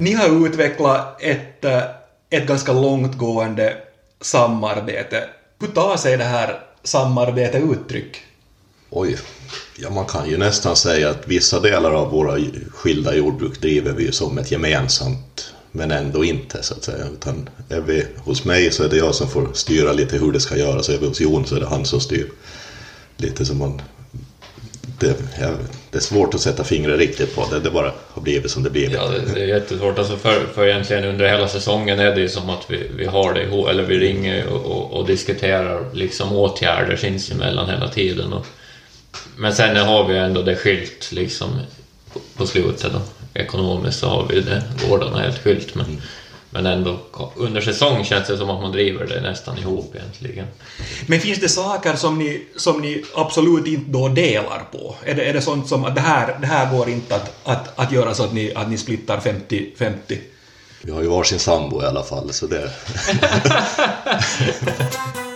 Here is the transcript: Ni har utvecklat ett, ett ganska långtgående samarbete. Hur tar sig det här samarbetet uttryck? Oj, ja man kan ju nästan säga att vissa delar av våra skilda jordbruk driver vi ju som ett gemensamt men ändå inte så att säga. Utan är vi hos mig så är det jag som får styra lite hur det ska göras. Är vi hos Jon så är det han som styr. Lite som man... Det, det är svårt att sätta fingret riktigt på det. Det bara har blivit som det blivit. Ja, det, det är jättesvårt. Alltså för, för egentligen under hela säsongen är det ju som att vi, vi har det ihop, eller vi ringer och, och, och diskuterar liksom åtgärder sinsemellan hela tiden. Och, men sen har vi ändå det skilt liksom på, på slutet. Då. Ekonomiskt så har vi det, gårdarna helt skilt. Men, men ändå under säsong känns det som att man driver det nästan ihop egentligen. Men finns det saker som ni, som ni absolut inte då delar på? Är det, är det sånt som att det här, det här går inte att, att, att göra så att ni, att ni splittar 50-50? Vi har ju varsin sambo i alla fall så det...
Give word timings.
Ni 0.00 0.12
har 0.12 0.46
utvecklat 0.46 1.22
ett, 1.22 1.64
ett 2.30 2.46
ganska 2.46 2.72
långtgående 2.72 3.76
samarbete. 4.20 5.28
Hur 5.60 5.68
tar 5.68 5.96
sig 5.96 6.16
det 6.16 6.24
här 6.24 6.60
samarbetet 6.82 7.62
uttryck? 7.72 8.16
Oj, 8.90 9.18
ja 9.76 9.90
man 9.90 10.06
kan 10.06 10.30
ju 10.30 10.38
nästan 10.38 10.76
säga 10.76 11.10
att 11.10 11.28
vissa 11.28 11.60
delar 11.60 11.92
av 11.92 12.10
våra 12.10 12.38
skilda 12.70 13.14
jordbruk 13.14 13.60
driver 13.60 13.92
vi 13.92 14.04
ju 14.04 14.12
som 14.12 14.38
ett 14.38 14.50
gemensamt 14.50 15.54
men 15.72 15.90
ändå 15.90 16.24
inte 16.24 16.62
så 16.62 16.74
att 16.74 16.84
säga. 16.84 17.04
Utan 17.12 17.48
är 17.68 17.80
vi 17.80 18.06
hos 18.16 18.44
mig 18.44 18.72
så 18.72 18.84
är 18.84 18.88
det 18.88 18.96
jag 18.96 19.14
som 19.14 19.28
får 19.28 19.48
styra 19.52 19.92
lite 19.92 20.18
hur 20.18 20.32
det 20.32 20.40
ska 20.40 20.56
göras. 20.56 20.88
Är 20.88 20.98
vi 20.98 21.06
hos 21.06 21.20
Jon 21.20 21.46
så 21.46 21.56
är 21.56 21.60
det 21.60 21.66
han 21.66 21.84
som 21.84 22.00
styr. 22.00 22.32
Lite 23.16 23.44
som 23.44 23.58
man... 23.58 23.82
Det, 25.06 25.16
det 25.90 25.98
är 25.98 26.00
svårt 26.00 26.34
att 26.34 26.40
sätta 26.40 26.64
fingret 26.64 26.98
riktigt 26.98 27.34
på 27.34 27.46
det. 27.50 27.60
Det 27.60 27.70
bara 27.70 27.92
har 28.08 28.22
blivit 28.22 28.50
som 28.50 28.62
det 28.62 28.70
blivit. 28.70 28.92
Ja, 28.92 29.08
det, 29.08 29.34
det 29.34 29.40
är 29.40 29.46
jättesvårt. 29.46 29.98
Alltså 29.98 30.16
för, 30.16 30.46
för 30.54 30.66
egentligen 30.66 31.04
under 31.04 31.28
hela 31.28 31.48
säsongen 31.48 31.98
är 31.98 32.14
det 32.14 32.20
ju 32.20 32.28
som 32.28 32.50
att 32.50 32.64
vi, 32.68 32.90
vi 32.96 33.06
har 33.06 33.34
det 33.34 33.42
ihop, 33.42 33.68
eller 33.68 33.82
vi 33.82 33.98
ringer 33.98 34.46
och, 34.46 34.64
och, 34.64 34.92
och 34.92 35.06
diskuterar 35.06 35.84
liksom 35.92 36.32
åtgärder 36.32 36.96
sinsemellan 36.96 37.70
hela 37.70 37.88
tiden. 37.88 38.32
Och, 38.32 38.46
men 39.36 39.52
sen 39.52 39.76
har 39.76 40.08
vi 40.08 40.18
ändå 40.18 40.42
det 40.42 40.56
skilt 40.56 41.12
liksom 41.12 41.48
på, 42.12 42.20
på 42.36 42.46
slutet. 42.46 42.92
Då. 42.92 43.00
Ekonomiskt 43.34 43.98
så 43.98 44.08
har 44.08 44.26
vi 44.28 44.40
det, 44.40 44.62
gårdarna 44.88 45.18
helt 45.18 45.42
skilt. 45.42 45.74
Men, 45.74 46.02
men 46.54 46.66
ändå 46.66 46.98
under 47.36 47.60
säsong 47.60 48.04
känns 48.04 48.28
det 48.28 48.38
som 48.38 48.50
att 48.50 48.60
man 48.60 48.72
driver 48.72 49.06
det 49.06 49.20
nästan 49.20 49.58
ihop 49.58 49.94
egentligen. 49.94 50.46
Men 51.06 51.20
finns 51.20 51.40
det 51.40 51.48
saker 51.48 51.96
som 51.96 52.18
ni, 52.18 52.46
som 52.56 52.80
ni 52.80 53.04
absolut 53.14 53.66
inte 53.66 53.90
då 53.90 54.08
delar 54.08 54.62
på? 54.72 54.94
Är 55.04 55.14
det, 55.14 55.24
är 55.24 55.32
det 55.32 55.42
sånt 55.42 55.68
som 55.68 55.84
att 55.84 55.94
det 55.94 56.00
här, 56.00 56.38
det 56.40 56.46
här 56.46 56.76
går 56.76 56.88
inte 56.88 57.14
att, 57.14 57.32
att, 57.44 57.78
att 57.78 57.92
göra 57.92 58.14
så 58.14 58.24
att 58.24 58.32
ni, 58.32 58.54
att 58.54 58.70
ni 58.70 58.78
splittar 58.78 59.18
50-50? 59.18 60.18
Vi 60.82 60.92
har 60.92 61.02
ju 61.02 61.08
varsin 61.08 61.38
sambo 61.38 61.82
i 61.82 61.86
alla 61.86 62.02
fall 62.02 62.32
så 62.32 62.46
det... 62.46 62.70